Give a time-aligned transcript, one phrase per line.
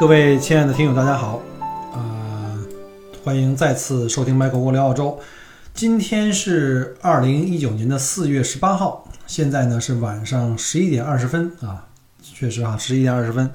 [0.00, 1.42] 各位亲爱的听友，大家好，
[1.92, 2.58] 呃，
[3.22, 5.20] 欢迎再次收听麦克沃聊澳洲。
[5.74, 11.86] 今天是二零一九年的四月十八号，现在呢是晚上十一点二十分啊，
[12.22, 13.50] 确实啊，十一点二十分。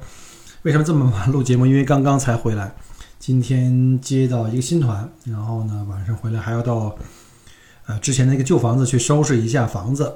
[0.62, 1.66] 为什么这么晚录节目？
[1.66, 2.72] 因为刚刚才回来，
[3.18, 6.96] 今天接到一个新团，然后呢晚上回来还要到
[7.88, 10.14] 呃之前那个旧房子去收拾一下房子，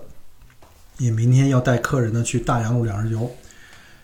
[1.00, 3.32] 也明天要带客人呢去大洋路两日游。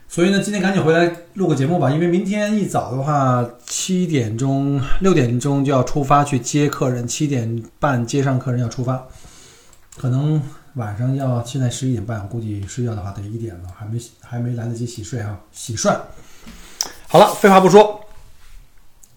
[0.08, 9.08] 所以呢，今天赶紧回来录个节目吧，因为明天一早的话，七点钟、六点钟就要出发去接客人，七点半接上客人要出发，
[9.97, 10.42] 可能
[10.75, 16.00] 晚上要现在十一点半，我估计睡觉的话得一点了，还没还没来得及洗睡啊，洗涮。
[17.09, 18.00] 好了，废话不说，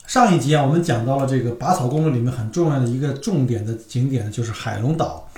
[0.09, 5.31] 上一集啊，我们讲到了这个拔草公路里面很重要的一个重点的景点，就是海龙岛。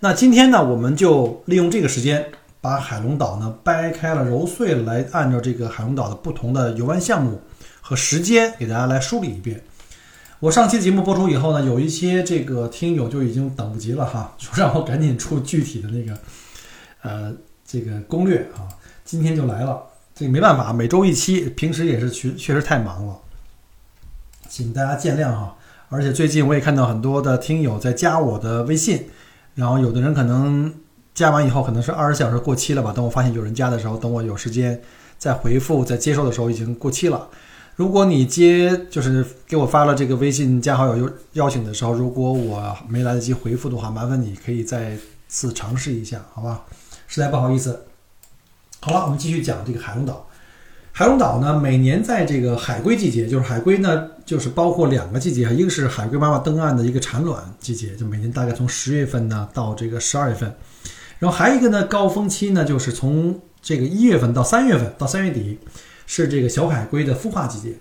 [0.00, 2.26] 那今天呢，我们就利用这个时间。
[2.66, 7.40] 把海龙岛呢掰开了揉碎了，来按照这个海龙岛的不同的游玩项目
[7.80, 9.62] 和时间给大家来梳理一遍。
[10.40, 16.18] 我上期节目播出以后呢，有一些这个听友就已经等不及了哈，说让我赶紧出具体的那个
[17.02, 17.32] 呃
[17.64, 18.66] 这个攻略啊。
[19.04, 19.80] 今天就来了，
[20.12, 23.16] 这个没办法，每周一期，平时也是确确实太忙了，
[24.48, 25.54] 请大家见谅哈。
[25.88, 29.06] 而且最近我也看到很多的听友在加我的微信，
[29.54, 30.74] 然后有的人可能。
[31.16, 32.92] 加完以后可能是二十小时过期了吧？
[32.92, 34.78] 等我发现有人加的时候，等我有时间
[35.16, 37.26] 再回复、再接收的时候，已经过期了。
[37.74, 44.94] 如果你接就是给我发了这个微信加好友邀邀请的时候，如果我没来得及回复的话，麻烦你可以再
[45.26, 46.62] 次尝试一下，好吧？
[47.06, 47.86] 实在不好意思。
[48.80, 50.26] 好了，我们继续讲这个海龙岛。
[50.92, 60.54] 海龙岛呢，每年在这个海龟季节，就是海龟呢，就是包括两个季节，一个是海龟妈妈登岸的一个产卵季节，就每年大概从十月份呢到这个十二月份。
[61.18, 65.58] 然后还有一个呢，高峰期呢，就是从这个一月份到三月份到三月底，
[66.06, 67.76] 是这个小海龟的孵化季节。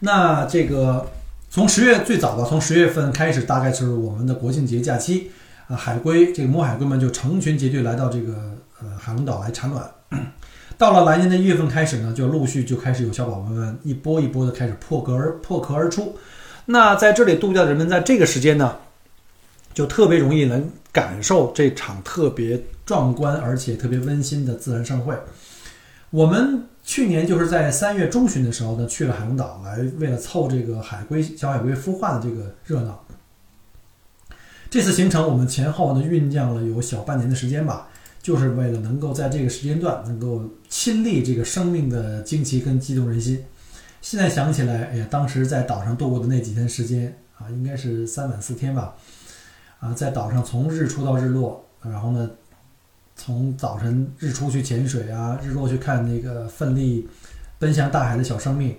[0.00, 1.10] 那这个
[1.50, 5.30] 从十月最早吧，从十月份开始，大概是我们的国庆节假期
[5.68, 8.32] 啊，海龟这个母海龟们就成群结队来到这个
[8.80, 9.90] 呃海龙岛来产卵。
[10.78, 16.16] 到了来年的一月份开始呢，就陆续就开始有小宝宝们一波一波的开始破壳而破壳而出。
[16.66, 18.76] 那在这里度假的人们在这个时间呢？
[19.74, 25.14] 就特别容易能感受这场特别壮观而且特别温馨的自然盛会。
[26.10, 33.04] 我们去年就是在三月中旬的时候呢，去了海龙岛，来为了凑这个海龟小海龟孵化的这个热闹。
[34.70, 37.88] 这次行程我们前后呢酝酿了有小半年的时间吧，
[38.22, 43.44] 就是为了能够在这个时间段能够亲历这个生命的惊奇跟激动人心。
[44.00, 48.94] 现在想起来，哎呀，当时在岛上度过的那几天时间啊，应该是三晚四天吧。
[49.80, 52.28] 啊，在岛上从日出到日落，然后呢，
[53.14, 57.08] 从早晨日出去潜水啊，日落去看那个奋力
[57.58, 58.76] 奔向大海的小生命，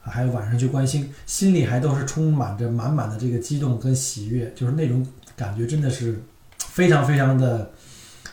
[0.00, 5.04] 还有晚上去观星，心里还都是充满着满满的这个激动跟喜悦，就是那种
[5.36, 6.22] 感觉真的是
[6.58, 7.72] 非常非常的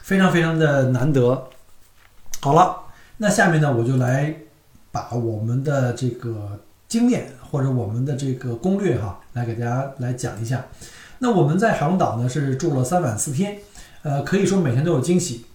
[0.03, 1.49] 非常非常的难得。
[2.41, 2.77] 好了，
[3.17, 4.35] 那下面呢，我就来
[4.91, 10.63] 把我们的这个经验或者我们的这个攻略哈，来给大家来讲一下。
[11.23, 13.59] 那我们在海龙岛呢是住了三晚四天，
[14.01, 15.45] 呃，可以说每天都有惊喜。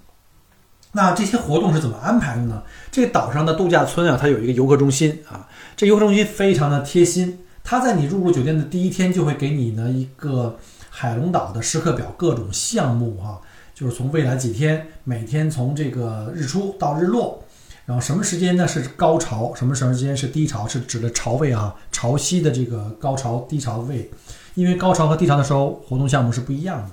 [0.92, 2.62] 那这些活动是怎么安排的呢？
[2.90, 5.46] 这岛上的度假村啊，它有一个游客中心啊，
[5.76, 10.56] 这游客中心非常的贴心，它在你入住酒店的第一天就会给你呢一个
[10.88, 13.38] 海龙岛的时刻表，各种项目哈，
[13.74, 17.44] 就是从未来几天，每天从这个日出到日落，
[17.88, 24.10] 然后什么时间呢是高潮，什么什么时间是低潮，是指的潮位啊，潮汐的这个高潮低潮位。
[24.56, 26.90] 因为高潮和低潮的时候，活动项目是不一样的。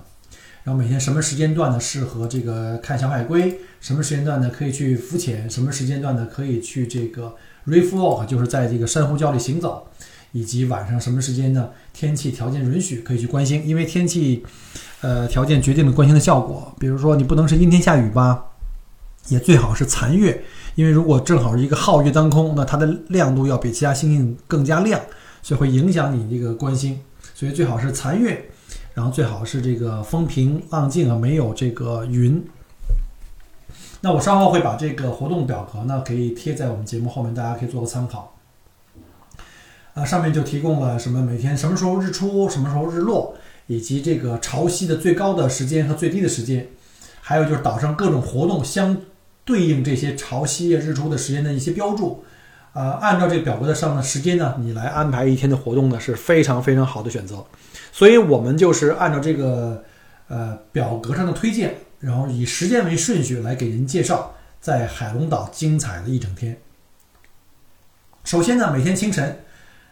[0.63, 3.59] 然后每天什么时间段呢适合这个看小海龟？
[3.81, 5.49] 什么时间段呢可以去浮潜？
[5.49, 7.35] 什么时间段呢可以去这个
[7.67, 9.85] reef walk，就是在这个珊瑚礁里行走？
[10.31, 11.71] 以及晚上什么时间呢？
[11.91, 13.61] 天气条件允许可以去观星？
[13.65, 14.45] 因为天气，
[15.01, 16.73] 呃，条件决定了观星的效果。
[16.79, 18.45] 比如说你不能是阴天下雨吧，
[19.29, 20.43] 也最好是残月，
[20.75, 25.01] 因为如果正好是一个皓月当空，那它的亮度要比其他星星更加亮，
[25.41, 26.99] 所以会影响你这个观星。
[27.33, 28.49] 所以最好是残月，
[28.93, 32.41] 然后最好是这个风平浪静啊，没有这个云。
[34.01, 38.37] 那我稍后会把这个活动表格呢，可以贴在我们节目后面，大家可以做个参考。
[39.95, 43.35] 啊，上面就提供了什么每天什么时候日出，什么时候日落，
[43.67, 46.67] 以及这个潮汐的最高的时间和最低的时间，
[47.21, 48.95] 还有就是岛上各种活动相
[49.45, 52.25] 对应这些潮汐啊日出的时间的一些标注。
[52.73, 57.41] 啊，按照这表格的上的时间呢，你来安排一天的活动呢，是非常非常好的选择。
[57.93, 59.81] 所以我们就是按照这个
[60.27, 66.57] 呃表格上的推荐，然后以时间为顺序来给您介绍在海龙岛精彩的一整天。
[68.25, 69.39] 首先呢，每天清晨，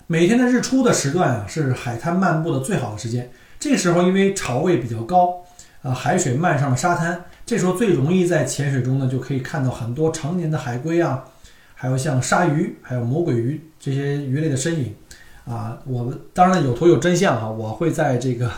[0.06, 3.32] 每天的日出的时段啊，是海滩漫步的最好的时间。
[3.58, 5.42] 这时候因为潮位比较高，
[5.84, 11.26] 啊，海水漫上了沙滩，这时候最容易在潜水中呢就可以看到很多成年的海龟啊。
[11.76, 14.96] 还有像鲨鱼，还有魔鬼鱼这些鱼类的身影，
[15.44, 18.50] 啊，我们当然有图有真相哈，我会在这个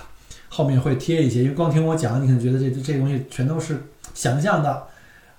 [0.47, 3.81] 后面会贴一些，因为光听我讲，你可能觉得这这东西全都是
[4.13, 4.83] 想象的。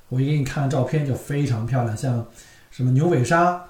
[0.09, 2.27] 我一给你看照片，就非常漂亮，像
[2.73, 3.63] 什么牛尾鲨、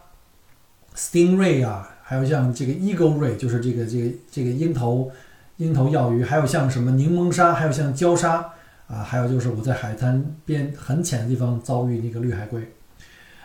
[0.97, 5.13] stingray 啊，还有像这个 eagle ray，就是这个这个这个鹰头
[5.59, 8.53] 鹰头药鱼，还有像什么柠檬鲨，还有像礁鲨
[8.89, 12.73] 啊，还有就是我在海滩边很浅的地方遭遇那个绿海龟。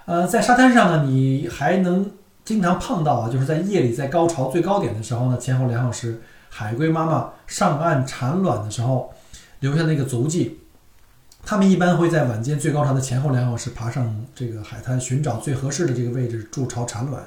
[0.06, 2.12] 呃，在沙滩上呢，你还能
[2.44, 9.14] 经常碰到啊，就是在夜里在高潮最高点的时候呢，前后两小时，海龟妈妈上岸产卵的时候
[9.60, 10.60] 留下那个足迹。
[11.44, 17.24] 它们一般会在晚间最高潮的前后两小时爬上这个海滩，寻找最合适的这个位置筑巢产卵。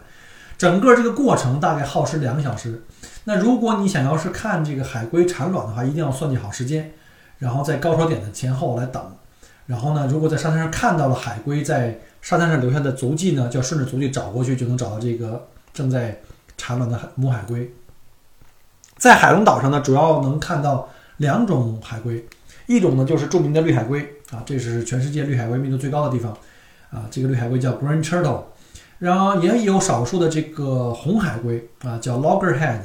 [0.56, 2.84] 整个这个过程大概耗时两个小时。
[3.24, 6.92] 那如果你想要是看这个海龟产卵的话，一定要算计好时间，
[7.38, 9.02] 然后在高潮点的前后来等。
[9.66, 16.20] 然后呢，如果在沙滩上看到了海龟在沙滩上留下的足迹呢，就要顺着足迹找过去，就能找到这个正在
[16.58, 17.72] 产卵的母海龟。
[18.98, 22.22] 在海龙岛上呢，主要能看到两种海龟，
[22.66, 26.36] 一种呢就是著名的绿海龟啊，这是全世界绿海龟密度最高的地方
[26.90, 28.42] 啊，这个绿海龟叫 Green Turtle，
[28.98, 32.80] 然后也有少数的这个红海龟啊，叫 Loggerhead。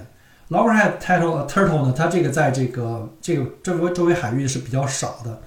[0.50, 5.42] Loggerhead Turtle Turtle 呢，它这个在这个这个周围周围海域是比较少的，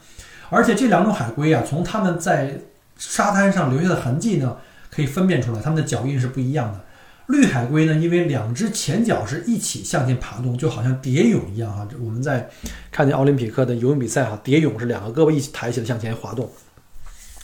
[0.49, 2.61] 而且这两种海龟啊，从它们在
[2.97, 4.57] 沙滩上留下的痕迹呢，
[4.91, 6.81] 可以分辨出来，它们的脚印是不一样的。
[7.27, 11.89] 绿海龟呢，因为两只前脚是一起向前爬动，就好像蝶泳一样哈。
[12.01, 12.49] 我们在
[12.91, 16.49] 看见奥林匹克的游泳比赛哈，蝶泳是两个胳膊一起抬起来向前滑动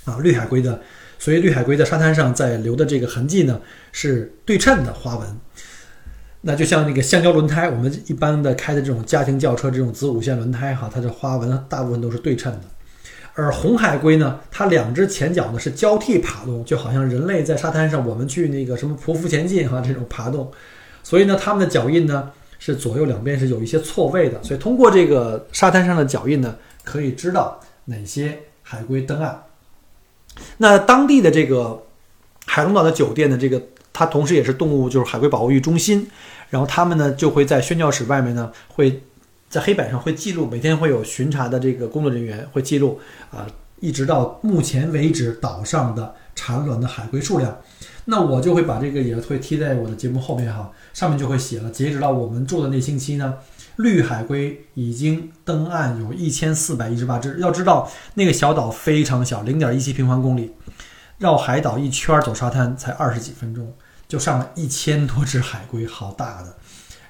[0.04, 0.18] 啊。
[0.20, 0.80] 绿海龟的，
[1.18, 3.60] 所以绿海龟在沙滩上在留的这个痕迹呢，
[3.90, 5.36] 是对称的花纹。
[6.40, 12.60] 那就像那个橡胶轮胎，我们一般的开的这种家庭轿车这种子午线轮胎哈，它的花纹大部分都是对称的。
[13.34, 20.50] 而红海龟呢，它两只前脚呢是交替爬动，就好像人类在沙滩上，我们去那个什么匍匐前进哈，这种爬动。
[21.02, 24.42] 所以呢，它们的脚印呢是左右两边是有一些错位的。
[24.42, 29.44] 所以通过这个沙滩上的脚印呢，可以知道哪些海龟登岸。
[30.56, 31.82] 那当地的这个
[32.46, 33.62] 海龙岛的酒店的这个，
[33.98, 36.06] 它同时也是动物就是海龟保护育中心，
[36.50, 39.02] 然后他们呢就会在宣教室外面呢会。
[39.50, 43.00] 在黑板上会记录，每天会有巡查的这个工作人员会记录
[43.30, 43.46] 啊，
[43.80, 47.58] 一直到目前为止岛上的产卵的海龟数量。
[48.04, 53.36] 那我就会把这个也会贴在我的节目后面哈，上面就会写了，截止到我们住的那星期呢，
[53.76, 57.38] 绿海龟已经登岸有一千四百一十八只。
[57.40, 60.52] 要知道那个小岛非常小，零点一七平方公里，
[61.16, 63.72] 绕海岛一圈走沙滩才二十几分钟，
[64.08, 66.56] 就上了一千多只海龟，好大的。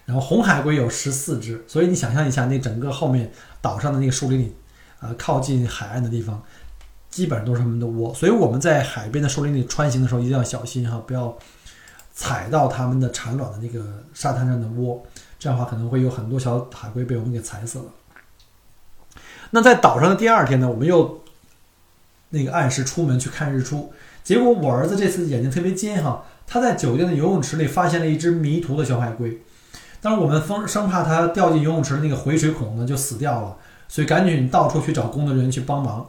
[0.05, 4.57] 然后红海龟有十四只，所以你想象一下，那整个后面岛上的那个树林里，
[5.00, 6.43] 呃，靠近海岸的地方，
[7.11, 8.12] 基本上都是它们的窝。
[8.14, 11.37] 所以我们在海边的树林里穿行的时候，一定要小心哈，不要
[12.14, 15.07] 踩到它们的产卵的那个沙滩上的窝，
[15.38, 17.85] 这样的话可能会有很多小海龟被我们给踩死了。
[19.50, 21.23] 那在岛上的第二天呢，我们又
[22.31, 23.93] 那个按时出门去看日出，
[24.25, 29.40] 结果我儿子这次眼睛特别尖哈，他在酒店的游泳池里发现了一只迷途的小海龟。
[30.00, 33.57] 但是我们生生怕它掉进游泳池那个回水孔呢，就死掉了，
[33.88, 36.07] 所以赶紧到处去找工作人员去帮忙。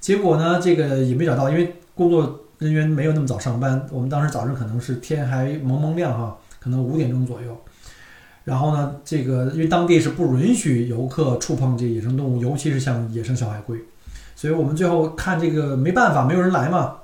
[0.00, 3.84] 结果呢，这个也没找到，因为工作人员没有那么早上班。
[3.90, 7.60] 我们当时早上可能是天还蒙蒙亮哈，可能五点钟左右。
[8.44, 13.76] 然后呢，这个因为当地是不允许游客触碰这野生动物，尤其是像野生小海龟，
[14.36, 16.98] 所以我们最后看这个没办法，没有人来嘛。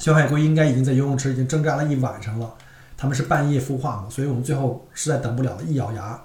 [0.00, 2.50] 小海龟应该已经在游泳池已经挣扎了一晚上了。
[2.96, 6.18] 他们是半夜孵化嘛，所以我们最后实在等不了了，一咬牙，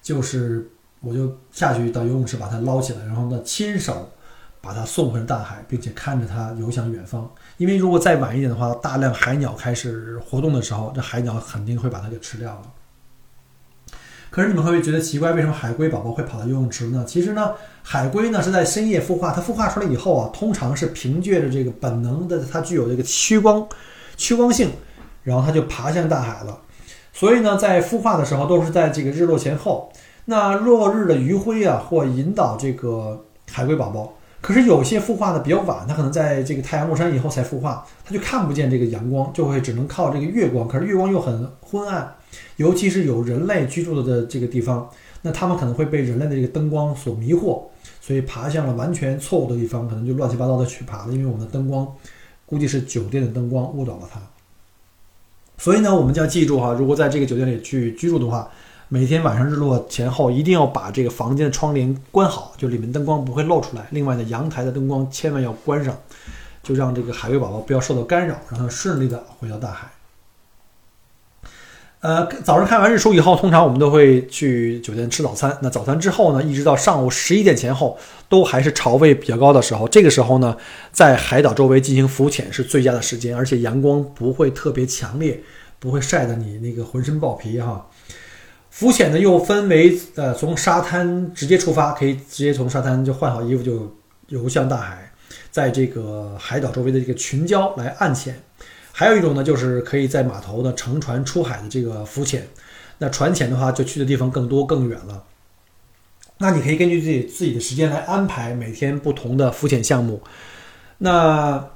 [0.00, 0.66] 就是
[1.00, 4.10] 我就下去到游泳池把它捞起来，然后呢亲手
[4.62, 7.30] 把它送回大海，并且看着它游向远方。
[7.58, 12.62] 因为如果再晚一点的话，大量海鸟开始活动的时候，这海鸟肯定会把它给吃掉了。
[14.30, 17.04] 可是你们会不会觉得奇怪，为什么海龟宝宝会跑到游泳池呢？
[17.06, 23.66] 其实呢，海龟呢是在深夜孵化，它孵化出来以后啊，通常是凭借着这个本能的，它具有这个趋光
[24.16, 24.70] 趋光性，
[25.24, 26.58] 然后它就爬向大海了。
[27.12, 29.92] 所以呢，在孵化的时候都是在这个日落前后。
[30.26, 33.20] 那落日的余晖啊，或引导这个
[33.50, 34.12] 海龟宝宝。
[34.40, 40.68] 可是有些孵化的比较晚，它可能在这个太阳落山以后才孵化，它就看不见这个阳光，就会只能靠这个月光。
[40.68, 42.14] 可是月光又很昏暗，
[42.56, 44.88] 尤其是有人类居住的这个地方，
[45.22, 47.62] 那它们可能会被人类的这个灯光所迷惑，
[48.00, 51.12] 所以爬向了完全错误的地方，可能就乱七八糟的去爬了。
[51.12, 51.86] 因为我们的灯光
[52.46, 54.20] 估计是酒店的灯光误导了它。
[55.58, 58.50] 所以呢，我们就要记住哈，如果在这个酒店里去居住的话。
[58.92, 63.86] 每天晚上日落前后，一定要把这个房间的窗帘关好，就里面灯光不会漏出来。
[63.92, 65.96] 另外呢，阳台的灯光千万要关上，
[66.64, 69.88] 就让这个海龟宝宝不要受到干扰，让它顺利的回到大海。
[72.00, 75.54] 呃，早上看完日出以后，通常我们都会去酒店吃早餐。
[75.60, 79.86] 那早餐之后呢，一直到上午十一点前后，都还是潮位比较高的时候。
[79.86, 80.56] 这个时候呢，
[80.92, 85.42] 在海岛周围进行浮潜是最佳的时间，而且阳光不会特别强烈，
[85.78, 87.86] 不会晒得你那个浑身爆皮哈。
[88.70, 93.94] 浮潜呢，又分为呃，从沙滩直接出发，可以直接从沙滩就换好衣服就
[94.28, 95.12] 游向大海，
[95.50, 98.32] 在这个海岛周围的这个群礁来岸潜；
[99.00, 102.46] 还有一种呢，就是可以在码头呢乘船出海的这个浮潜。
[102.98, 105.24] 那船潜的话，就去的地方更多更远了。
[106.36, 110.20] 那你可以根据自己自己的时间来安排每天不同的浮潜项目。
[110.98, 111.70] 那。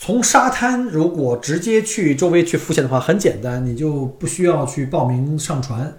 [0.00, 5.92] 从沙滩如果直接去周围去浮潜的话，很简单，你就不需要去报名上船。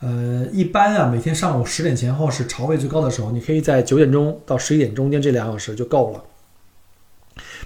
[0.00, 6.24] 呃，一般啊，每天上午十点前后是潮位最高的时候，你可以在九点钟到十一点中间这两小时就够了。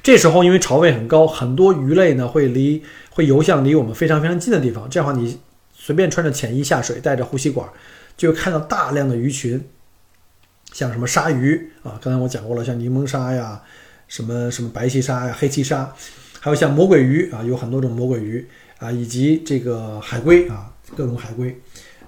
[0.02, 4.88] 这时候因为潮位很高，很多鱼类呢会离会游向离我们非常非常近的地方。
[4.88, 5.38] 这样的话，你
[5.72, 7.68] 随便穿着潜衣下水，带着呼吸管，
[8.16, 9.62] 就会看到大量的鱼群，
[10.72, 13.62] 像什么鲨鱼啊，刚才我讲过了，像柠檬鲨呀。
[14.10, 15.92] 什么什么白鳍鲨呀、黑鳍鲨，
[16.40, 21.54] 还有像魔鬼鱼啊，有很多种魔鬼鱼啊，以及这个海龟啊，各种海龟，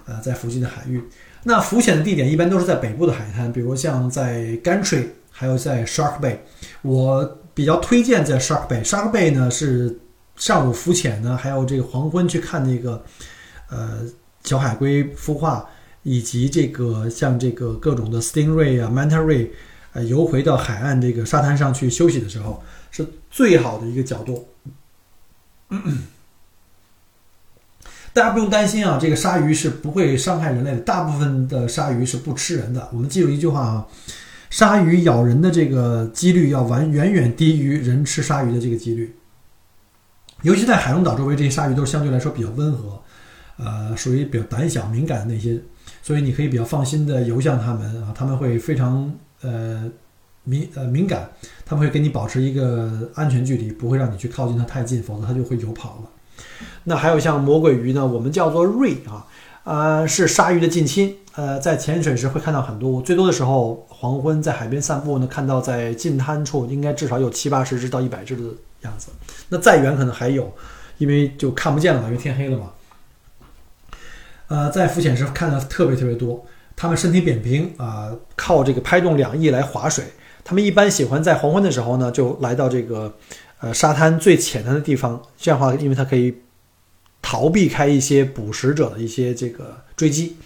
[0.07, 0.99] 呃，在附近的海域。
[1.43, 6.39] 那浮潜的地点一般都是在北部的海滩，比如像在 Gantry，还有在 Shark Bay。
[6.81, 8.85] 我比较推荐在 Shark Bay。
[8.85, 9.99] Shark Bay 呢是
[10.37, 13.05] 上午浮潜呢，还有这个黄昏去看那个
[13.69, 14.01] 呃
[14.45, 15.67] 小海龟孵化，
[16.03, 19.49] 以及这个像这个各种的 Stingray 啊、Manta Ray。
[19.93, 24.47] 呃，游回到海岸这个沙滩上去休息的时候，是最好的一个角度。
[28.13, 30.81] 大家不用担心啊，这个鲨鱼是不会伤害人类的。
[30.83, 32.89] 大部分的鲨鱼是不吃人的。
[32.93, 33.85] 我们记住一句话啊，
[34.51, 39.17] 鲨鱼咬人的这个几率要完远远低于人吃鲨鱼的这个几率。
[40.43, 43.03] 尤其在海龙岛周围，这些鲨鱼都是相对来说比较温和，
[43.57, 45.59] 呃，属于比较胆小敏感的那些，
[46.03, 49.11] 所以你可以比较放心的游向它们啊，他们会非常。
[49.43, 49.91] 呃，
[50.45, 51.31] 敏呃敏感，
[51.65, 56.11] 他们会跟你保持一个安全距离，不会让你去靠近它太近，否则它就会游跑了。
[56.85, 59.27] 那还有像魔鬼鱼呢，我们叫做瑞啊，
[59.65, 61.17] 呃，是鲨鱼的近亲。
[61.37, 68.43] 呃，在潜水时会看到很多，最多的时候黄昏在海边散步呢，看到在近滩处应该至少有七八十只到一百只的
[68.81, 69.11] 样子。
[69.49, 70.53] 那再远可能还有，
[70.99, 72.71] 因为就看不见了嘛，因为天黑了嘛。
[74.49, 76.45] 呃，在浮潜时看的特别特别多。
[76.75, 80.05] 它们身体扁平啊，靠这个拍动两翼来划水。
[80.43, 83.15] 它们一般喜欢在黄昏的时候呢，就来到这个
[83.61, 85.23] 呃沙滩最浅滩的地方。
[85.39, 86.35] 这样的话，因为它可以
[87.23, 90.37] 逃避开一些捕食者的一些这个追击。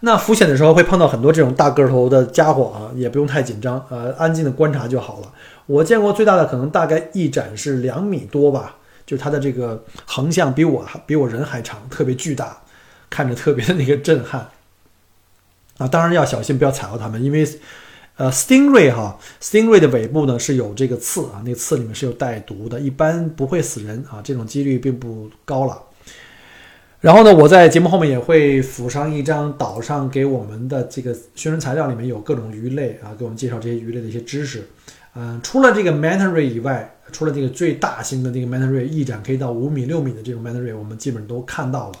[0.00, 5.32] 那浮潜的时候会碰到很多这种大个头的家伙啊，也不用太紧张，呃，安静的观察就好了。
[5.64, 12.58] 我见过最大的可能大概一展是两米多吧，就它的这个横向比我比我人还长，特别巨大，
[13.08, 14.50] 看着特别的那个震撼。
[15.78, 17.46] 啊，当然要小心，不要踩到它们，因为，
[18.16, 25.82] 呃，stingray 哈，stingray 的尾部呢是有这个刺啊，那个刺里面是有带毒的，一般不会死人啊，这种几率并不高了。
[27.00, 34.68] 然后呢，我在节目后面也会附上一张岛上给我们的这个宣传材料，里面有各种鱼类啊，给我们介绍这些鱼类的一些知识。
[35.14, 41.94] 嗯，除了这个 manta ray 以外，除了这个最大型的那个 manta ray，翼展可以到五米六米的这种 manta ray，我们基本都看到了。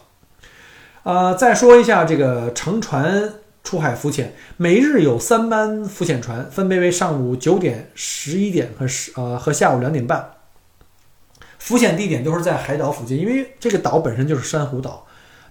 [1.02, 3.30] 呃，再说一下这个乘船。
[3.66, 10.24] 出海浮潜，每日有三班浮潜船，分别为上午九点、十一点和十呃和下午两点半。
[11.66, 15.04] 浮潜地点都是在海岛附近，因为这个岛本身就是珊瑚岛。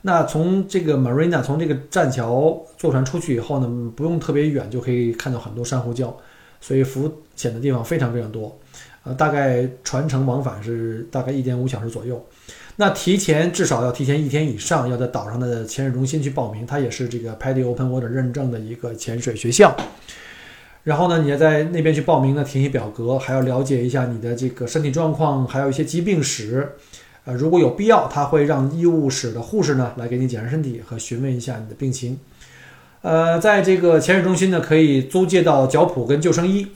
[0.04, 6.14] 那从这个 marina，从这个栈桥坐船出去以后呢，不用特别远就可以看到很多珊瑚礁，
[6.62, 8.58] 所以浮潜的地方非常非常多。
[9.04, 12.26] 呃，大概船程往返是大概一点五小时左右。
[12.78, 19.76] 那提前至少要提前一天以上，要在岛上的潜水中心去报名，它也是这个 PADI Open Water 认证的一个潜水学校。
[20.86, 26.76] 然后呢，你要在那边去报名呢，填写表格，还要了解一下你的这个身体状况，还有一些疾病史。
[27.24, 32.20] 呃，如果有必要，他会让医务室的护士呢来给你检查身体和询问一下你的病情。
[33.02, 36.68] 呃，在这个潜水中心呢，可以租借到脚蹼跟救生衣。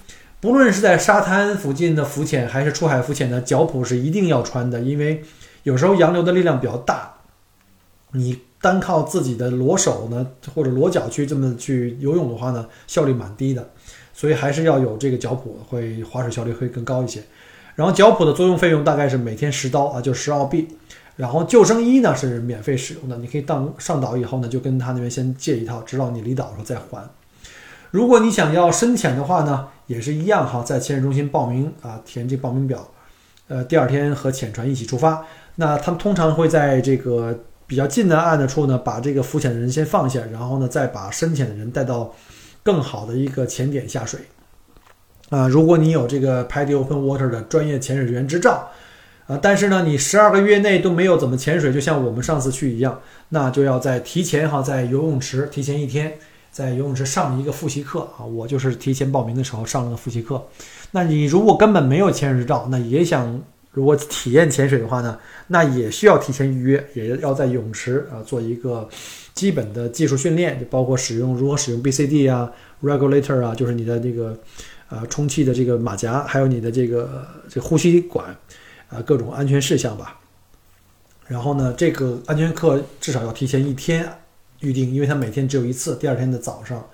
[0.41, 5.21] 不论是在沙滩附近的浮潜，还是出海浮潜呢，脚蹼是一定要穿的，因为
[5.61, 7.13] 有时候洋流的力量比较大，
[8.13, 10.25] 你单靠自己的裸手呢
[10.55, 13.69] 或者裸脚去这么去游泳的话呢，效率蛮低的。
[14.19, 17.23] 所以还是要有这个脚蹼，会划水效率会更高一些。
[17.73, 20.67] 然后脚蹼的作用费用大概是每天十刀啊，就十澳币。
[21.15, 27.09] 然后救生衣呢是免费使用的，你可以到上岛以后呢，就跟他那边先借一套，直到你离岛的时候再还。
[27.91, 32.85] 如果你想要深潜的话呢，也是一样哈，在潜水中心报名啊，填这报名表，
[33.47, 35.25] 呃，第二天和潜船一起出发。
[35.55, 42.13] 那他们通常会在这个比较近的岸的处呢，把这个浮潜的人先放下，然后呢，再把深潜的人带到。
[42.63, 44.19] 更好的一个潜点下水，
[45.29, 48.69] 啊，如果你有这个 PADI Open Water 的专业潜水员执照，
[49.27, 52.99] 啊，但是呢，你十二个月内都没有怎么潜水，就像我们上次去一样，
[53.29, 56.17] 那就要在提前哈，在游泳池提前一天，
[56.51, 60.43] 在游泳池上一个复习课啊，我就是提前报名的时候上了个复习课。
[60.91, 63.41] 那你如果根本没有潜水执照，那也想
[63.79, 65.17] 如果体验潜水的话呢，
[65.47, 68.89] 那也需要提前预约，也要在泳池啊做一个。
[69.35, 72.51] 基本的技术训练就包括使用如何使用 BCD 啊
[72.83, 74.37] ，regulator 啊，就是你的这个
[74.89, 78.35] 呃充气的这个马甲，还有你的这个这呼吸管
[78.89, 80.19] 啊，各种安全事项吧。
[81.25, 84.05] 然后呢，这个安全课至少要提前一天
[84.59, 86.85] 预定，因为它每天只有一次，第二天的早上。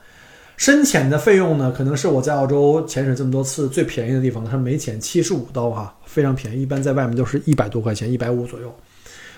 [0.57, 8.73] 深潜的费用呢，可能是我在澳洲潜水这么多次最便宜的地方，它每潜七十五刀哈，非常便宜，一般在外面都是一百多块钱，一百五左右。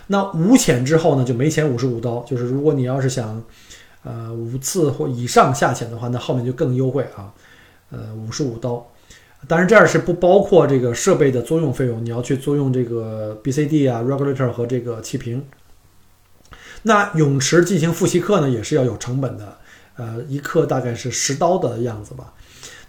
[0.06, 2.24] 那五潜之后呢，就没潜五十五刀。
[2.28, 3.44] 就是如果你要是想，
[4.04, 7.34] 呃，五次或以上下潜的话，那后面就更优惠啊，
[7.92, 8.86] 呃，五十五刀。
[9.48, 15.44] 当然这儿是不包括这个设备的租用费用，你要去租用这个 BCD 啊、regulator 和这个气瓶。
[16.84, 19.58] 那泳池进行复习课呢，也是要有成本的，
[19.98, 22.34] 呃，一克大概是十刀的样子吧。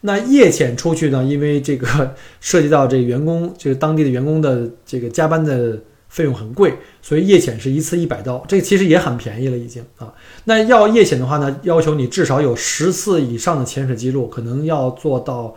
[0.02, 5.78] 那夜潜出去呢，因为这个涉及到这员工，这个当地的员工的这个加班的。
[6.10, 10.10] 费用很贵，所以夜潜是一次一百刀，这个其实也很便宜了已经啊。
[10.44, 15.54] 那要夜潜的话呢，要求你至少有十次以上的潜水记录，可能要做到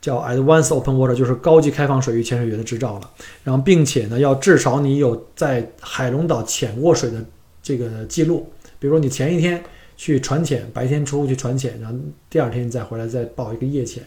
[0.00, 3.10] 叫 Advanced Open Water，就是高级开放水域潜水员的执照了。
[3.42, 7.16] 然后并且呢，要至少你有在海龙岛潜过水的
[7.60, 9.60] 这个记录，比如说你前一天
[9.98, 11.98] 去船潜，白天出去船潜，然后
[12.30, 14.02] 第二天再回来再报一个夜潜。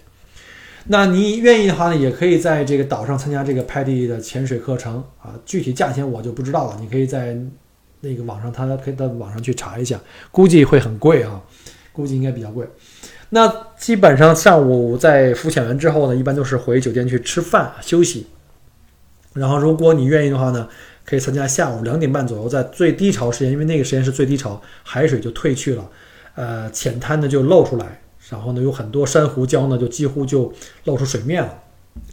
[0.87, 5.35] 那你愿意的话呢，也可以在这个岛上参加这个 PADI 的潜水课程啊。
[5.45, 7.37] 具体价钱我就不知道了，你可以在
[7.99, 9.99] 那个网上，他可以到网上去查一下，
[10.31, 11.39] 估计会很贵啊，
[11.91, 12.65] 估计应该比较贵。
[13.29, 18.25] 那基本上上午在浮潜完之后呢，一般都是回酒店去吃饭休息。
[19.33, 20.67] 然后如果你愿意的话呢，
[21.05, 25.89] 可以参加下午两点半左右，在最低潮时间，因为那个时间是最低潮，海水就退去了，
[26.35, 28.01] 呃，浅滩呢就露出来。
[28.29, 30.53] 然后呢，有很多珊瑚礁呢，就几乎就
[30.85, 31.63] 露出水面了。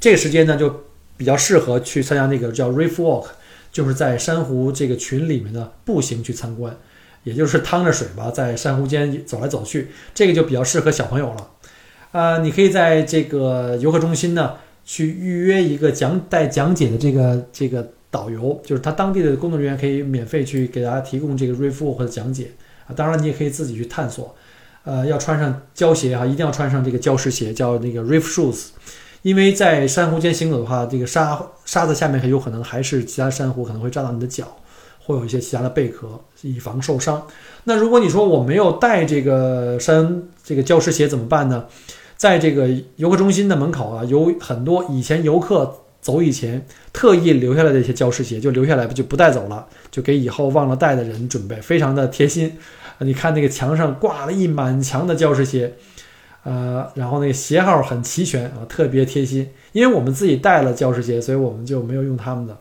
[0.01, 0.85] 这个时间呢，就
[1.17, 3.27] 比较适合去参加那个叫 Reef Walk，
[3.71, 6.77] 就是在珊瑚这个群里面呢步行去参观，
[7.23, 9.89] 也就是趟着水吧，在珊瑚间走来走去。
[10.13, 11.51] 这个就比较适合小朋友了。
[12.11, 22.53] 啊，你可以在这个游客中心呢去预约一个讲带讲解的这个这个导游，就是他当地的工作人员可以免费去给大家提供这个 Reef Walk 的讲解
[22.87, 22.95] 啊。
[22.95, 24.35] 当然，你也可以自己去探索。
[24.85, 28.69] 呃，要穿上胶鞋哈，一定要穿上这个礁石鞋，叫那个 reef shoes，
[29.21, 34.57] 因为在珊瑚间行走的话，这个沙沙子下面很有可能还是其他珊瑚，可能会扎到你的脚，
[35.05, 37.27] 会有一些其他的贝壳，以防受伤。
[37.65, 41.67] 那如果你说我没有带这个山这个礁石鞋怎么办呢？
[42.17, 45.73] 在这个游客中心的门口啊，有很多以前游客
[46.09, 52.57] 走以前特意留下来的一些礁石鞋，就留下来就不带走了，就给以后忘了带的人准备，非常的贴心。
[53.01, 55.75] 你看那个墙上挂了一满墙的教师鞋，
[56.45, 59.51] 呃，然后那个鞋号很齐全啊，特别贴心。
[59.73, 62.57] 因为我们自己带了教师鞋，所以我们就没有用他们的。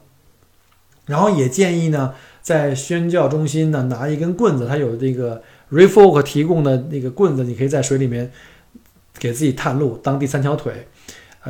[1.06, 8.30] 然后也建议呢，在宣教中心呢拿一根棍子，它有这个 Refolk 提供的那个棍子，你可以在水里面
[9.18, 10.86] 给自己探路，当第三条腿，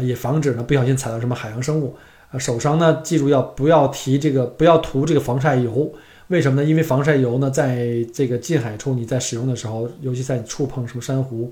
[0.01, 1.95] 也防止呢不小心踩到什么海洋生物。
[2.31, 5.93] 啊，手上呢记住要不要提这个，不要涂这个防晒油。
[6.27, 6.67] 为什么呢？
[6.67, 11.49] 因为防晒油呢，在这个近海处你在使用的时候，尤其在你触碰什么珊瑚，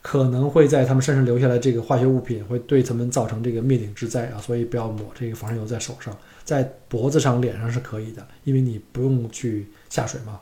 [0.00, 4.40] 可能会在它们身上留下来这个化学物品，会对它们造成这个灭顶之灾啊！
[4.40, 10.40] 所以不要抹这个防晒油在手上，在脖子上、脸上是可以的，因为你不用去下水嘛。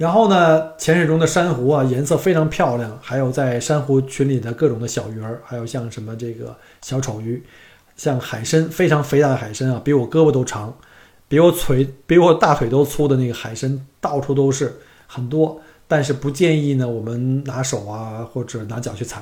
[0.00, 7.42] 然后呢，潜水中的珊瑚啊，颜色非常漂亮，还有在珊瑚群里的各种的小鱼儿，还有像什么这个小丑鱼，
[7.98, 10.74] 像海参，非常肥大的海参啊，比我胳膊都长，
[11.28, 15.60] 比我腿比我大腿都粗的那个海参，到处都是很多。
[15.86, 19.20] 但是不建议呢，我们拿手啊或者拿脚去踩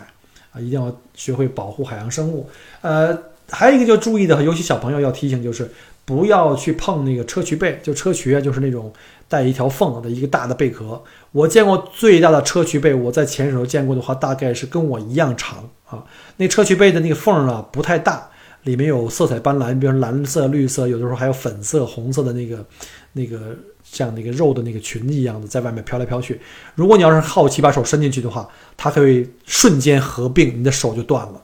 [0.52, 2.48] 啊，一定要学会保护海洋生物。
[2.82, 3.18] 呃，
[3.50, 5.68] 还有一个就注意的，尤其小朋友要提醒就是。
[6.09, 8.90] 不要去碰那个砗磲贝，就砗磲啊，就是那种
[9.29, 11.03] 带一条缝的一个大的贝壳。
[11.33, 16.03] 我见过最大的砗磲贝，我在潜水时候见过的话，大概是跟我一样长啊。
[16.38, 18.27] 那砗磲贝的那个缝啊不太大，
[18.62, 22.64] 里面有色彩斑斓，比如蓝色、绿色，有的时候还有粉色、红色的那个
[23.12, 26.40] 那个像那个肉的那个裙子一样的在外面飘来飘去。
[26.75, 31.42] 如果你要是好奇把手伸进去的话，它可以瞬间合并，你的手就断了。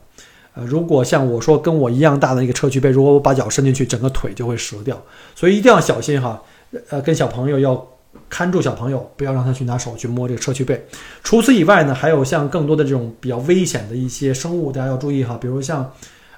[0.55, 4.99] 呃，如果像我说跟我一样大的一个砗磲贝，如果我把脚伸进去，整个腿就会折掉，
[5.35, 6.41] 所以一定要小心哈。
[6.89, 7.85] 呃，跟小朋友要
[8.29, 10.85] 看住小朋友，不要让他去拿手去摸这个砗磲贝。
[11.23, 15.37] 除此以外呢，还有像更多的这种比较危险的一些生物，大家要注意哈。
[15.39, 15.91] 比如像，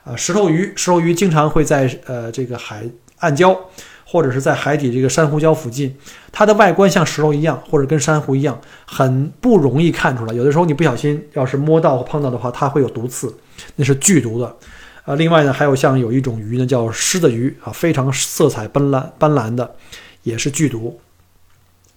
[0.03, 2.83] 呃，石头鱼，石头鱼经常会在呃这个海
[3.19, 3.55] 暗礁。
[4.09, 5.93] 或者是在海底这个珊瑚礁附近，
[6.31, 10.33] 它的外观像石头一样，或者跟珊瑚一样，很不容易看出来。
[10.33, 13.35] 有的时候你不小心要是摸到或碰到的话，它会有毒刺，
[13.75, 14.55] 那是剧毒的。
[15.03, 19.75] 呃，另外呢，还有像有一种鱼呢，叫狮子鱼啊，非常色彩斑斓斑斓的，
[20.23, 20.97] 也是剧毒。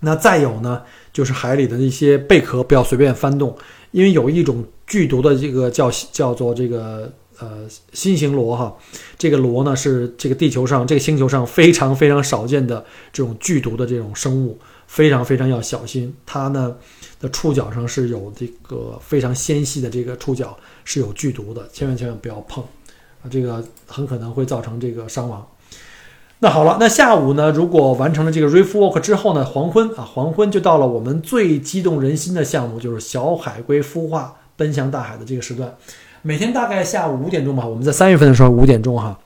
[0.00, 3.56] 那再有呢，就是海里的那些贝壳不要随便翻动，
[3.92, 7.12] 因为有一种剧毒的这个叫叫做这个。
[7.40, 8.76] 呃，新型螺哈，
[9.16, 16.14] 这个螺呢是这个地球上这个星球上非常非常少见的这种剧毒的这种生物，非常非常要小心。
[16.26, 16.76] 它呢
[17.18, 22.62] 的触角上是有这个非常纤细的这个触角，是有剧毒的，千万千万不要碰
[23.22, 25.46] 啊，这个很可能会造成这个伤亡。
[26.40, 35.74] 那好了，那下午呢，如果完成了这个 reef walk 之后呢，黄昏啊，黄昏就到了我们最激动人心的项目，就是小海龟孵化奔向大海的这个时段。
[36.22, 39.18] 每天大概下午五点钟吧，我们在三月份的时候五点钟哈，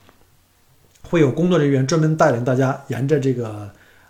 [1.03, 3.69] 会有工作人员专门带领大家沿着这个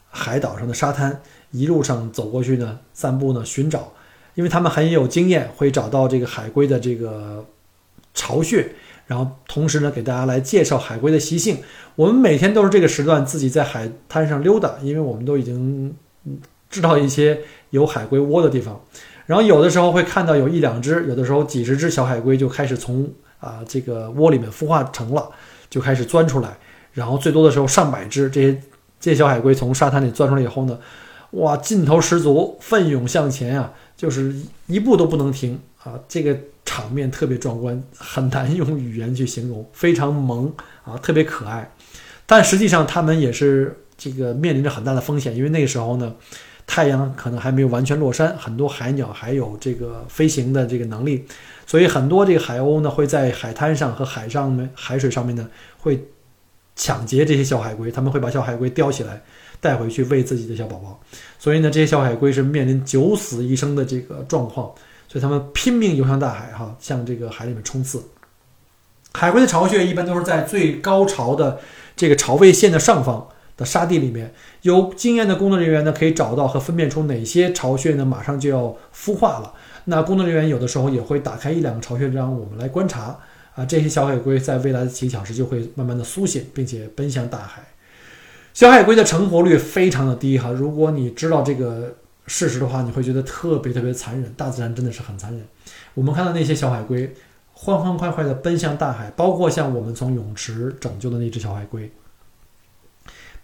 [0.09, 1.19] 海岛上的沙滩
[1.49, 3.91] 一路上走过去呢，散步呢寻找，
[4.35, 7.43] 因为他们很有经验，会找到这个海龟的这个
[8.13, 8.69] 巢穴，
[9.07, 11.57] 然后同时呢给大家来介绍海龟的习性。
[11.95, 15.95] 我们每天都是这个时段自己在海滩上溜达，因为我们都已经
[16.69, 17.39] 知道一些
[17.75, 18.81] 有海龟窝的地方。
[19.27, 23.09] 然后有的时候会看到有一两只，有的时候几十只小海龟就开始从
[23.39, 25.27] 啊这个窝里面孵化成了，
[25.67, 26.55] 就开始钻出来。
[26.93, 28.53] 然后最多的时候上百只，这些
[28.99, 30.79] 这些小海龟从沙滩里钻出来以后呢，
[31.31, 34.31] 哇，劲头十足，奋勇向前啊，就是
[34.67, 35.99] 一步都不能停啊！
[36.07, 41.71] 这个场面特别壮观，很难用语言去形容，非常萌啊，特别可爱。
[42.27, 46.13] 但实际上它们也是这个面临着很大的风险，因为那个时候呢。
[46.67, 51.25] 太阳可能还没有完全落山，很多海鸟还有这个飞行的这个能力，
[51.67, 55.47] 所以很多这个海鸥呢会在海滩上和海上面、海水上面呢
[55.77, 56.07] 会
[56.75, 59.21] 抢劫这些小海龟，他们会把小海龟叼起来
[59.61, 60.99] 带回去喂自己的小宝宝，
[61.37, 64.73] 所以呢这些小海龟是面临九死一生的这个状况，
[65.07, 68.03] 所以他们拼命游向大海哈，向这个海里面冲刺。
[69.13, 71.59] 海龟的巢穴一般都是在最高潮的
[71.95, 73.29] 这个潮位线的上方。
[73.57, 79.53] 的沙地里面有经验的工作人员呢，可以找到和分辨出哪些巢穴呢马上就要孵化了。
[79.85, 83.17] 那工作人员有的时候也会打开一两个巢穴，让我们来观察
[83.53, 83.63] 啊。
[83.65, 87.63] 这些小海龟在未来的几个小时就会慢慢的苏醒，并且奔向大海。
[88.53, 90.49] 小海龟的成活率非常的低哈。
[90.49, 94.33] 如果你知道这个事实的话，你会觉得特别特别残忍。
[94.33, 95.45] 大自然真的是很残忍。
[95.93, 97.13] 我们看到那些小海龟
[97.53, 101.91] 欢欢快快的奔向大海，包括像我们从泳池拯救的那只小海龟。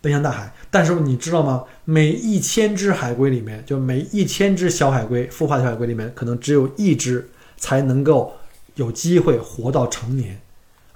[0.01, 1.63] 奔向大海，但是你知道吗？
[1.85, 8.33] 每一千只海龟里面，就每一千只小海龟孵化的小海龟里面，可能只有一只才能够
[8.73, 10.41] 有机会活到成年，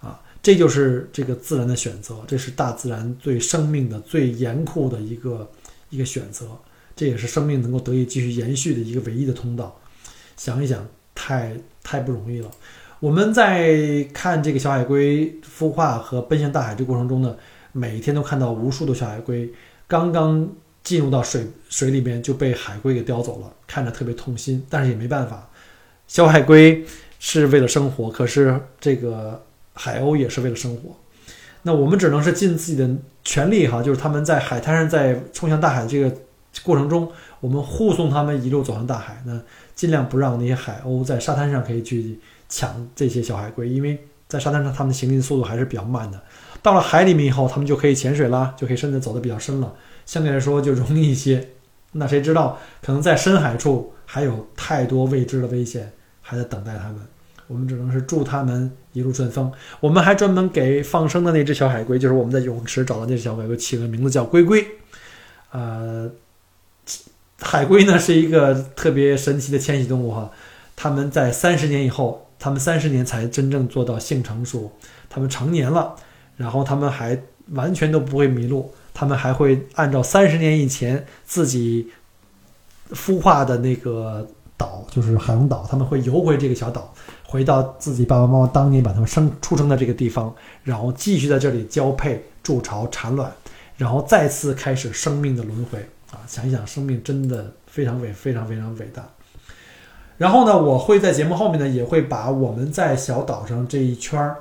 [0.02, 5.48] 啊，这就是这个自然的选择，这是大自然对生命的最严酷的一个
[5.92, 6.48] 一个选择，
[6.96, 9.80] 这也是生命能够得以继续延续的一个唯一的通道。
[10.36, 12.50] 想一想，太太不容易了。
[13.00, 17.36] 我们在看这个小海龟孵化和奔向大海这过程中呢。
[17.78, 19.52] 每天都看到无数的小海龟，
[19.86, 20.50] 刚刚
[20.82, 25.50] 进入到水水里面就被海龟给叼走了，看着特别痛心，但是也没办法。
[26.08, 26.86] 小海龟
[27.20, 30.96] 是为了生活，可是这个海鸥也是为了生活。
[31.64, 32.90] 那我们只能是尽自己的
[33.26, 36.16] 全力哈，就是他们在海滩上在冲向大海这个
[36.64, 37.12] 过程中，
[37.42, 39.22] 我们护送他们一路走向大海。
[39.26, 39.38] 那
[39.76, 44.00] 尽量不让那些海鸥在沙滩上可以去抢这些小海龟，因为
[44.36, 46.22] 在沙滩上它们的行进速度还是比较慢的。
[46.62, 49.74] 到了海里面以后，它们就可以潜水啦，就可以甚至走得比较深了，
[50.06, 51.50] 相对来说就容易一些。
[51.94, 56.98] 那谁知道，可能在深海处还有太多未知的危险还在等待他们。
[57.48, 59.52] 我们只能是祝他们一路顺风。
[59.80, 64.66] 我们还专门给放生的那只小海龟，就是我们在泳池找到那只小海龟，起了名字叫龟龟。
[65.52, 66.10] 呃，
[67.40, 70.32] 海龟呢是一个特别神奇的迁徙动物哈，
[70.76, 74.72] 它们在三十年以后，他们三十年才真正做到性成熟，
[75.10, 75.96] 他们成年了，
[76.36, 77.20] 然后他们还
[77.52, 81.92] 完全都不会迷路，他们还会按照三十年以前自己
[82.92, 86.94] 孵化的那个岛，就是海龙岛，他们会游回这个小岛。
[87.28, 93.30] 回到自己爸爸妈妈当年把他们生出生的这个地方，然后继续在这里交配、筑巢、产卵，
[93.76, 95.80] 然后再次开始生命的轮回
[96.12, 96.22] 啊！
[96.28, 99.06] 想一想，生命真的非常伟、非常非常伟大。
[100.18, 104.38] 然后呢，我会在节目后面呢，也会把我们在小岛上这一圈儿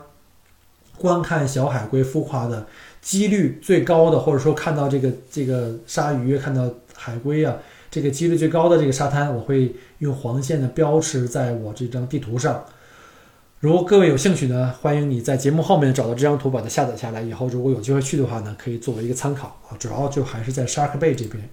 [0.99, 2.67] 观看小海龟孵化的
[3.01, 7.57] 几率最高的，或者说看到这个这个鲨鱼、看到海龟啊，
[7.91, 12.65] 这个几率最高的这个沙滩，我会用黄线的标识在我这张地图上。
[13.59, 17.21] 如果各位有兴趣呢，欢迎你在节目后面找到这张图，把它下载下来。
[17.23, 19.77] 以后如果有机会去的话呢，可以作为一个参考啊。
[19.79, 21.49] 主要就还是在 Shark Bay 这边。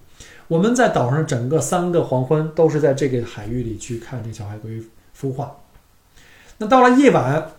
[0.52, 4.82] 我们在岛上整个三个黄昏都是在这个海域里去看这小海龟
[5.18, 5.56] 孵化。
[6.58, 7.52] 那到了夜晚，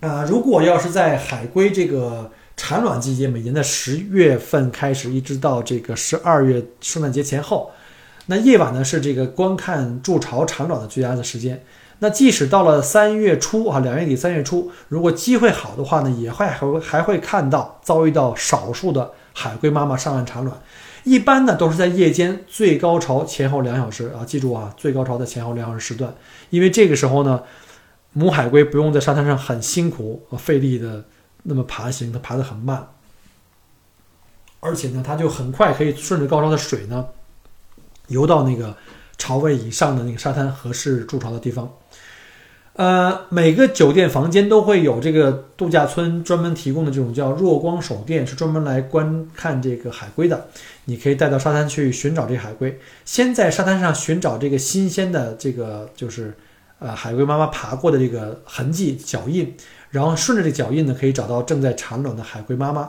[0.00, 7.72] 啊，如果要是在海龟这个产卵季节，每年的十月份开始，一直到这个十二月圣诞节前后，
[8.24, 11.62] 那夜晚呢是这个观看筑巢产卵的最佳的时间。
[11.98, 20.58] 那即使到了三月初啊，两月底三月初，如果机会好的话呢，也会还会还会看到遭遇到少数的海龟妈妈上岸产卵。
[21.08, 26.14] 一般呢都是在夜间最高潮前后两小时啊，记住啊，最高潮的前后两小时时段，
[26.50, 27.42] 因为这个时候呢，
[28.12, 31.04] 母海龟不用在沙滩上很辛苦和费力的
[31.44, 32.88] 那么爬行，它爬得很慢，
[34.60, 37.06] 而且呢，它就很快可以顺着高潮的水呢
[38.08, 38.76] 游到那个
[39.16, 41.72] 潮位以上的那个沙滩合适筑巢的地方。
[42.78, 50.46] 呃，每个酒店房间都会有这个度假村专门提供的这种叫弱光手电，是专门来观看这个海龟的。
[50.84, 56.32] 你可以带到沙滩去寻找这海龟，先在沙滩上寻找这个新鲜的这个就是
[56.78, 59.52] 呃海龟妈妈爬过的这个痕迹脚印，
[59.90, 62.88] 然后顺着这脚印呢，可以找到正在产卵的海龟妈妈。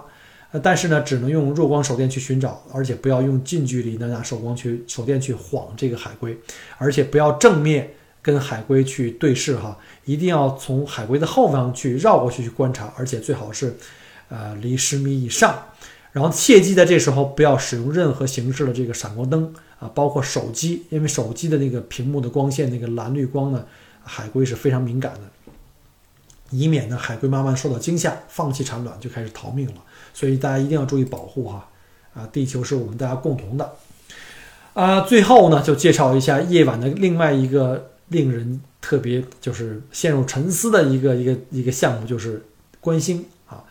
[0.52, 6.38] 呃，但是呢，只能用弱光手电去寻找，而且不要用近距离的拿手光去手电去晃这个海龟，
[6.78, 7.90] 而且不要正面。
[8.22, 13.78] 跟海龟去对视哈，一定要从海龟的后方去绕过去去观察，而且最好是，
[14.28, 15.64] 呃，离十米以上。
[16.12, 23.64] 然后切记在这时候不要使用任何形式的这个闪光灯啊，包括手机，因为手机的那个屏幕的光线那个蓝绿光呢，
[24.04, 25.54] 海龟是非常敏感的，
[26.50, 29.76] 以免呢海龟妈妈受到惊吓，放弃产卵就开始逃命了。
[30.12, 31.70] 所以大家一定要注意保护哈，
[32.16, 33.72] 啊，地球是我们大家共同的。
[34.74, 37.92] 啊，最后呢就介绍一下夜晚的另外一个。
[38.10, 42.44] 令人特别就是陷入沉思的一个一个一个项目，就是
[42.80, 43.64] 观星啊，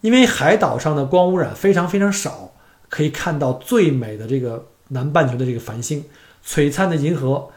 [0.00, 2.52] 因为海岛上的光污染非常非常少，
[2.88, 6.04] 可以看到最美的这个南半球的这个繁星，
[6.44, 7.50] 璀璨的银河。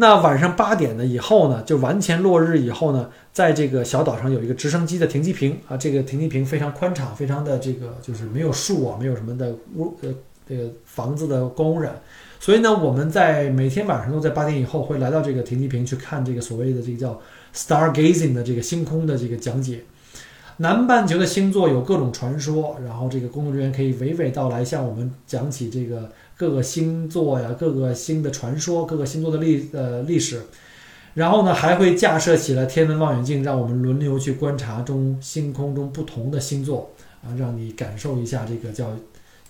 [0.00, 10.14] 那晚上八点呢以后呢，就完全落日以后呢，在这个小岛上有一个直升机的停机坪啊，这个停机坪非常宽敞，非常的这个就是没有树啊，没有什么的污呃
[10.48, 12.00] 这个房子的光污染。
[12.40, 17.20] 所以呢，我们在每天晚上都在八点以后会来到这个停机坪去看这个所谓的这个叫
[17.54, 19.82] star gazing 的这个星空的这个讲解。
[20.58, 30.42] 南半球的星座有各种传说，然后这个工作人员可以娓娓道来，向我们讲起这个各个星座呀、各个星的传说、各个星座的历呃历史。
[31.14, 36.90] 然后呢，还会架设起了天文望远镜，让我们轮流去观察中星空中不同的星座
[37.22, 38.90] 啊，让你感受一下这个叫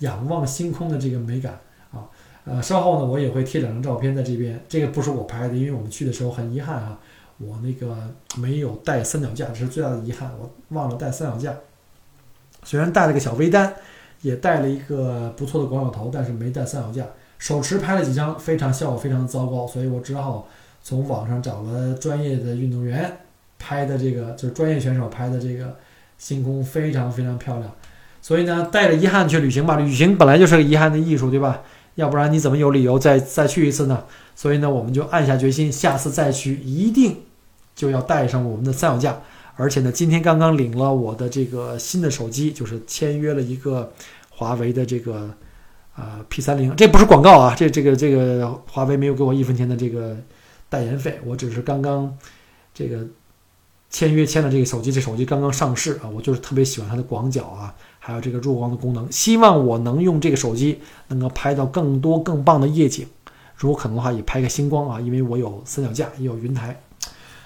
[0.01, 1.59] 仰望星空的这个美感。
[2.49, 4.59] 呃，稍后呢，我也会贴两张照片在这边。
[4.69, 6.99] 这个不是我拍的，因为我们去的时候很遗憾啊，
[7.39, 7.97] 我那个
[8.37, 11.55] 没有带三脚架，这是最大的遗憾，我忘了带三脚架。
[12.65, 13.75] 虽然带了个小微单，
[14.23, 17.07] 也带了一个不错的广角头，但是没带三脚架。
[17.39, 20.49] 手持拍了几张，非常效果非常糟糕，所以我只好
[20.83, 23.19] 从网上找了专业的运动员
[23.59, 25.77] 拍的这个，就是专业选手拍的这个
[26.19, 27.71] 星空，非常非常漂亮。
[28.21, 31.63] 所以呢，带着遗憾去旅行吧，旅行本来就是个遗憾的艺术，对吧？
[31.99, 34.05] 要不然你怎么有理由再再去一次呢？
[34.37, 37.17] 所以呢，我们就暗下决心，下次再去一定
[37.75, 39.21] 就要带上我们的三脚架。
[39.57, 43.93] 而且呢，今天刚刚领了我的这个新的手机，就是签约了一个
[44.31, 45.29] 华为的这个
[45.97, 50.17] 呃 P 三零，这不是广告啊，这这个这个华为没有给我一分钱的这个
[50.69, 52.17] 代言费，我只是刚刚
[52.73, 53.05] 这个
[53.91, 57.75] 签约签了这个手机，这手机刚刚上市啊，我就是特别喜欢它的广角啊，
[58.09, 63.07] 还有这个弱光的功能，希望我能用这个手机能够拍到更多更棒的夜景，
[63.55, 66.81] 如果可能的话也拍个星光啊，因为我有三脚架也有云台。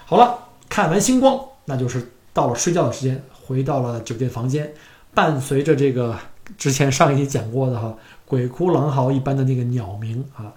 [0.05, 4.73] 好了，看完星光，那就是到了睡觉的时间，回到了酒店房间，
[5.13, 6.17] 伴随着这个
[6.57, 7.93] 之前上一集讲过的哈。
[8.25, 10.53] 鬼哭狼嚎一般的那个鸟鸣啊，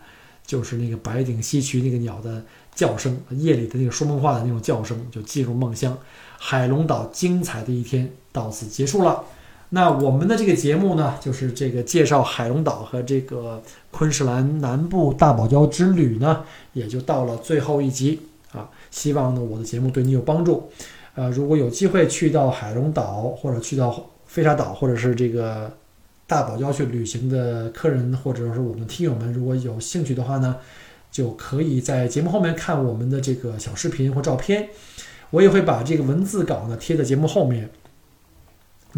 [0.46, 2.40] 就是那个白顶西渠那个鸟的
[2.76, 5.98] 叫声，夜里的那个说梦话的那种叫声，就进入梦乡。
[6.38, 9.24] 海龙岛精彩的一天到此结束了。
[9.70, 18.20] 那我们的这个节目呢，就是这个介绍海龙岛和这个昆士兰南部大堡礁之旅呢，也就到了最后一集
[18.52, 18.70] 啊。
[18.90, 20.70] 希望呢我的节目对你有帮助。
[21.14, 25.70] 呃，如果有机会去到海龙岛或者去到飞沙岛，或者是这个。
[26.28, 30.56] 大堡礁去旅行的客人，或者是我们听友们，如果有兴趣的话呢，
[31.08, 34.68] 就可以在节目后面看我们的这个小视频或照片。
[35.30, 37.70] 我也会把这个文字稿呢贴在节目后面。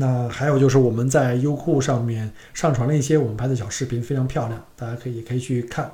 [0.01, 5.91] 那还有就是我们在优酷上面上传了一些我们拍的小视频，非常漂亮，大家可以可以去看。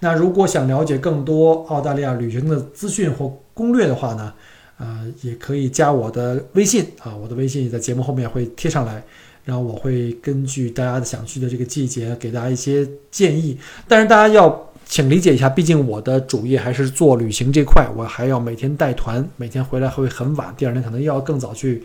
[0.00, 4.32] 那如果想了解更多澳大利亚旅行的资讯或攻略的话呢，
[4.78, 9.02] 呃，也可以加我的微信啊，我的微信也在节目后面会贴上来。
[9.44, 13.58] 然后我会根据大家的想去的这个季节，给大家一些建议。
[13.86, 21.84] 但是大家要请理解一下，毕竟我的主业还是做旅行这块，我还要每天带团，每天回来会很晚，第二天可能又要更早去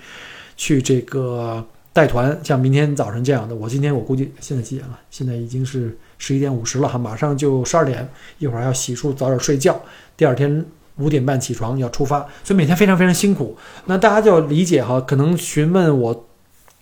[0.60, 2.38] 去这个带团。
[2.44, 5.00] 像明天早晨这样的，我今天我估计现在几点了？
[5.10, 8.06] 现在已经是十一点五十了哈，马上就十二点，
[8.40, 9.82] 一会儿要洗漱，早点睡觉，
[10.18, 10.66] 第二天
[10.98, 13.58] 五点半起床要出发，所以每天非常非常辛苦。
[13.86, 16.26] 那大家就要理解哈，可能询问我。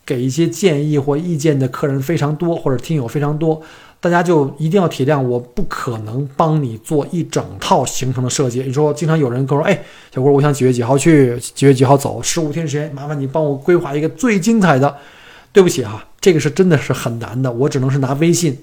[0.07, 3.61] 给一些建议或意见的客人非常多，或者听友非常多，
[3.99, 8.61] 大家就一定要体谅，我不可能帮你做一整套行程的设计。
[8.61, 9.83] 你说，经常有人跟我说：“哎，
[10.13, 14.95] 小郭，我想几月几号去，几月几号走，十五天时间，麻烦你帮我规划一个最精彩的。”
[15.53, 18.55] 对不起哈，这个是真的是很难的，我只能是拿微信。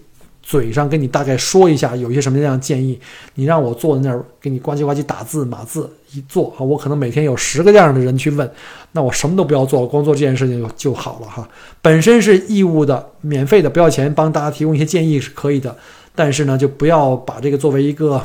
[0.46, 3.00] 嘴上跟你大概说一下，有一些什么样的建议，
[3.34, 8.48] 你让我坐在那儿给你呱唧呱唧打字码字一做啊，我可能每天有十个这样的人去问，
[8.92, 11.48] 那我什么都不要做，光做这件事情就就好了哈。
[11.80, 15.74] 本身是义务的、免费的，不要钱，帮大家提供一些建议是可以的，
[16.14, 18.22] 但是呢，就不要把这个作为一个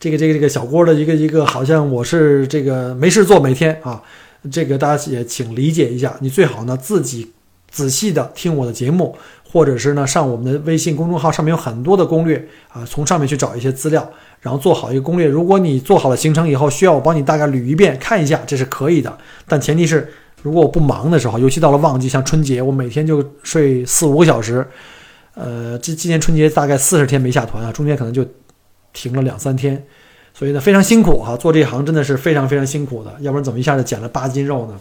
[0.00, 4.02] 这个这个这个小郭的一个一个，好像我是这个没事做每天啊，
[4.50, 7.30] 这个大家也请理解一下，你最好呢自己
[7.70, 9.14] 仔细的听我的节目。
[9.54, 14.04] 或者是呢，上我们的微信公众号，上面有很多的攻略啊，从上面去找一些资料，
[14.40, 15.28] 然后做好一个攻略。
[15.28, 19.16] 如果你做好了行程以后，需要我帮你大概捋一遍看一下，这是可以的。
[19.46, 20.12] 但前提是，
[20.42, 24.66] 如果我不忙的时候，尤其到了旺季，像春节，我每天就睡四五个小时。
[25.34, 28.26] 呃，这今年春节大概四十天没下团啊，中间可能就
[28.92, 29.80] 停了两三天，
[30.36, 34.80] 所以呢非常辛苦哈，做这一行真的是非常非常辛苦的，要不然怎么一下子减了八斤肉呢？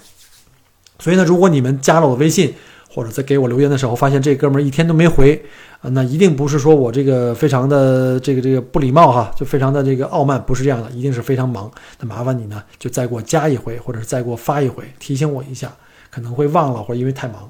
[0.97, 2.51] 所以呢，如果你们加了我微信。
[2.93, 5.33] 或者在给我留言的时候，发现这哥们儿一天都没回，
[5.81, 11.71] 啊，那一定不是说我这个非常的这个这个不礼貌哈，就非常的这个傲慢，不是这样的，一定是非常忙。
[11.99, 15.73] 那麻烦你呢，就再给我加一回，或者是再给我发一回，提醒我一下，
[16.11, 17.49] 可能会忘了，或者因为太忙，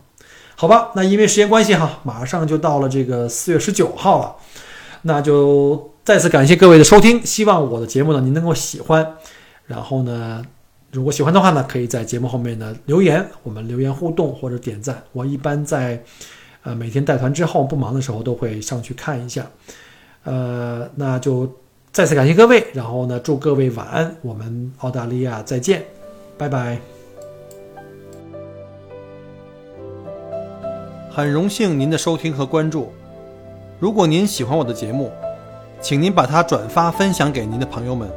[0.55, 0.91] 好吧？
[0.95, 4.35] 那因为时间关系哈，马上就到了这个四月十九号了，
[5.01, 9.15] 那就再次感谢各位的收听，希望我的节目呢您能够喜欢，
[9.65, 10.41] 然后呢。
[10.93, 15.01] 如果喜欢的话呢，可以在节目后面呢留言，我们留言互动或者点赞。
[15.11, 15.99] 我一般在，
[16.61, 19.43] 呃每天带团之后不忙的时候都会上去看一下。
[20.23, 21.51] 呃，那就
[21.91, 25.83] 再次感谢各位，然后呢祝各位晚安，我们澳大利亚再见，
[26.37, 26.77] 拜拜。
[31.09, 32.93] 很荣幸您的收听和关注。
[33.79, 35.11] 如果您喜欢我的节目，
[35.81, 38.07] 请您把它转发分享给您的朋友们，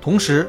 [0.00, 0.48] 同时。